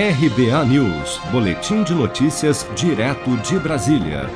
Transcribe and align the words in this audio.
RBA 0.00 0.64
News, 0.66 1.18
Boletim 1.32 1.82
de 1.82 1.92
Notícias, 1.92 2.64
direto 2.76 3.36
de 3.38 3.58
Brasília. 3.58 4.30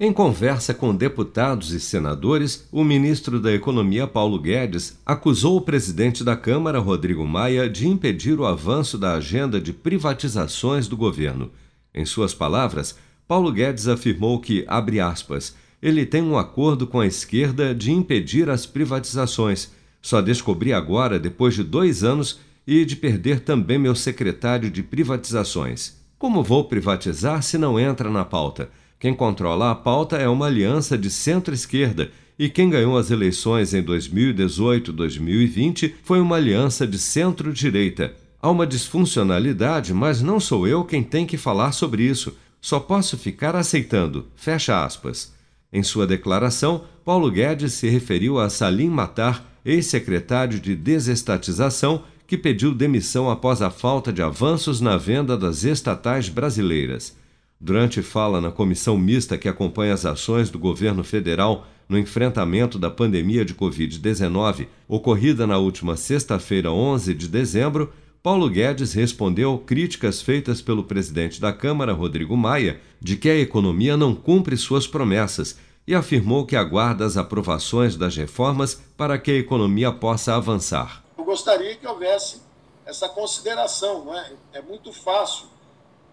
Em 0.00 0.10
conversa 0.10 0.72
com 0.72 0.96
deputados 0.96 1.72
e 1.72 1.78
senadores, 1.78 2.66
o 2.72 2.82
ministro 2.82 3.38
da 3.38 3.52
Economia, 3.52 4.06
Paulo 4.06 4.40
Guedes, 4.40 4.98
acusou 5.04 5.58
o 5.58 5.60
presidente 5.60 6.24
da 6.24 6.34
Câmara, 6.34 6.78
Rodrigo 6.78 7.26
Maia, 7.26 7.68
de 7.68 7.86
impedir 7.86 8.40
o 8.40 8.46
avanço 8.46 8.96
da 8.96 9.12
agenda 9.12 9.60
de 9.60 9.74
privatizações 9.74 10.88
do 10.88 10.96
governo. 10.96 11.50
Em 11.94 12.06
suas 12.06 12.32
palavras, 12.32 12.96
Paulo 13.26 13.52
Guedes 13.52 13.88
afirmou 13.88 14.40
que, 14.40 14.64
abre 14.66 15.00
aspas, 15.00 15.54
ele 15.82 16.06
tem 16.06 16.22
um 16.22 16.38
acordo 16.38 16.86
com 16.86 17.00
a 17.00 17.06
esquerda 17.06 17.74
de 17.74 17.92
impedir 17.92 18.48
as 18.48 18.64
privatizações. 18.64 19.70
Só 20.00 20.22
descobri 20.22 20.72
agora, 20.72 21.18
depois 21.18 21.54
de 21.54 21.62
dois 21.62 22.02
anos, 22.02 22.40
e 22.70 22.84
de 22.84 22.94
perder 22.94 23.40
também 23.40 23.78
meu 23.78 23.94
secretário 23.94 24.70
de 24.70 24.82
privatizações. 24.82 25.96
Como 26.18 26.42
vou 26.42 26.64
privatizar 26.64 27.42
se 27.42 27.56
não 27.56 27.80
entra 27.80 28.10
na 28.10 28.26
pauta? 28.26 28.68
Quem 29.00 29.14
controla 29.14 29.70
a 29.70 29.74
pauta 29.74 30.18
é 30.18 30.28
uma 30.28 30.44
aliança 30.44 30.98
de 30.98 31.08
centro-esquerda 31.08 32.10
e 32.38 32.50
quem 32.50 32.68
ganhou 32.68 32.98
as 32.98 33.10
eleições 33.10 33.72
em 33.72 33.82
2018-2020 33.82 35.94
foi 36.02 36.20
uma 36.20 36.36
aliança 36.36 36.86
de 36.86 36.98
centro-direita. 36.98 38.12
Há 38.38 38.50
uma 38.50 38.66
disfuncionalidade, 38.66 39.94
mas 39.94 40.20
não 40.20 40.38
sou 40.38 40.68
eu 40.68 40.84
quem 40.84 41.02
tem 41.02 41.24
que 41.24 41.38
falar 41.38 41.72
sobre 41.72 42.02
isso. 42.02 42.36
Só 42.60 42.78
posso 42.78 43.16
ficar 43.16 43.56
aceitando. 43.56 44.26
Fecha 44.36 44.84
aspas. 44.84 45.32
Em 45.72 45.82
sua 45.82 46.06
declaração, 46.06 46.84
Paulo 47.02 47.30
Guedes 47.30 47.72
se 47.72 47.88
referiu 47.88 48.38
a 48.38 48.50
Salim 48.50 48.90
Matar, 48.90 49.58
ex-secretário 49.64 50.60
de 50.60 50.76
Desestatização 50.76 52.04
que 52.28 52.36
pediu 52.36 52.74
demissão 52.74 53.30
após 53.30 53.62
a 53.62 53.70
falta 53.70 54.12
de 54.12 54.20
avanços 54.20 54.82
na 54.82 54.98
venda 54.98 55.34
das 55.34 55.64
estatais 55.64 56.28
brasileiras. 56.28 57.16
Durante 57.58 58.02
fala 58.02 58.38
na 58.38 58.50
comissão 58.50 58.98
mista 58.98 59.38
que 59.38 59.48
acompanha 59.48 59.94
as 59.94 60.04
ações 60.04 60.50
do 60.50 60.58
governo 60.58 61.02
federal 61.02 61.66
no 61.88 61.98
enfrentamento 61.98 62.78
da 62.78 62.90
pandemia 62.90 63.46
de 63.46 63.54
Covid-19, 63.54 64.66
ocorrida 64.86 65.46
na 65.46 65.56
última 65.56 65.96
sexta-feira, 65.96 66.70
11 66.70 67.14
de 67.14 67.28
dezembro, 67.28 67.90
Paulo 68.22 68.50
Guedes 68.50 68.92
respondeu 68.92 69.56
críticas 69.56 70.20
feitas 70.20 70.60
pelo 70.60 70.84
presidente 70.84 71.40
da 71.40 71.50
Câmara, 71.50 71.94
Rodrigo 71.94 72.36
Maia, 72.36 72.78
de 73.00 73.16
que 73.16 73.30
a 73.30 73.40
economia 73.40 73.96
não 73.96 74.14
cumpre 74.14 74.54
suas 74.54 74.86
promessas 74.86 75.58
e 75.86 75.94
afirmou 75.94 76.44
que 76.44 76.56
aguarda 76.56 77.06
as 77.06 77.16
aprovações 77.16 77.96
das 77.96 78.14
reformas 78.14 78.82
para 78.98 79.16
que 79.16 79.30
a 79.30 79.38
economia 79.38 79.90
possa 79.90 80.36
avançar 80.36 81.07
gostaria 81.28 81.76
que 81.76 81.86
houvesse 81.86 82.40
essa 82.86 83.06
consideração. 83.06 84.02
Não 84.02 84.18
é? 84.18 84.32
é 84.54 84.62
muito 84.62 84.94
fácil 84.94 85.46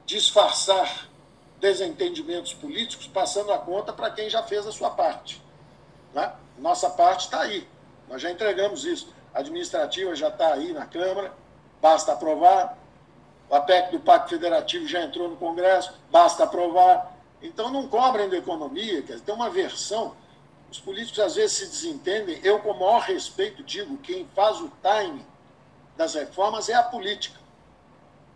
disfarçar 0.06 1.08
desentendimentos 1.58 2.54
políticos 2.54 3.08
passando 3.08 3.54
a 3.54 3.58
conta 3.58 3.94
para 3.94 4.12
quem 4.12 4.30
já 4.30 4.44
fez 4.44 4.68
a 4.68 4.74
sua 4.74 4.90
parte. 4.90 5.42
Né? 6.14 6.34
Nossa 6.60 6.90
parte 6.90 7.28
está 7.28 7.40
aí. 7.40 7.66
Nós 8.10 8.22
já 8.22 8.30
entregamos 8.30 8.84
isso. 8.84 9.08
A 9.34 9.40
administrativa 9.40 10.14
já 10.18 10.28
está 10.28 10.52
aí 10.52 10.74
na 10.74 10.86
Câmara, 10.86 11.34
basta 11.82 12.12
aprovar. 12.12 12.78
O 13.50 13.56
APEC 13.56 13.94
do 13.94 14.02
Pacto 14.02 14.32
Federativo 14.32 14.86
já 14.86 15.02
entrou 15.02 15.30
no 15.30 15.38
Congresso, 15.38 15.94
basta 16.12 16.44
aprovar. 16.44 17.16
Então 17.42 17.72
não 17.72 17.88
cobrem 17.88 18.28
da 18.28 18.36
economia, 18.36 19.02
quer 19.02 19.14
dizer, 19.14 19.22
tem 19.26 19.34
uma 19.34 19.50
versão 19.50 20.14
os 20.76 20.80
políticos 20.80 21.20
às 21.20 21.36
vezes 21.36 21.58
se 21.58 21.66
desentendem. 21.68 22.40
Eu, 22.44 22.60
com 22.60 22.72
o 22.72 22.80
maior 22.80 23.02
respeito, 23.02 23.64
digo: 23.64 23.98
quem 23.98 24.28
faz 24.36 24.60
o 24.60 24.72
time 24.82 25.26
das 25.98 26.14
reformas 26.14 26.68
é 26.68 26.74
a 26.74 26.84
política. 26.84 27.40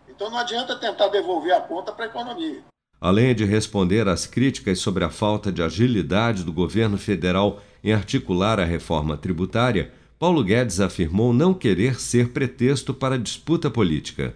Então 0.08 0.30
não 0.30 0.38
adianta 0.38 0.76
tentar 0.78 1.10
devolver 1.10 1.54
a 1.54 1.62
conta 1.62 1.92
para 1.92 2.06
a 2.06 2.08
economia. 2.08 2.64
Além 3.02 3.36
de 3.36 3.46
responder 3.46 4.08
às 4.08 4.26
críticas 4.26 4.80
sobre 4.80 5.04
a 5.04 5.10
falta 5.10 5.52
de 5.52 5.62
agilidade 5.62 6.44
do 6.44 6.52
governo 6.52 6.98
federal 6.98 7.62
em 7.84 7.94
articular 7.94 8.60
a 8.60 8.66
reforma 8.66 9.16
tributária, 9.16 9.94
Paulo 10.18 10.44
Guedes 10.44 10.82
afirmou 10.82 11.34
não 11.34 11.54
querer 11.54 12.00
ser 12.00 12.30
pretexto 12.30 12.94
para 12.94 13.18
disputa 13.18 13.70
política. 13.70 14.36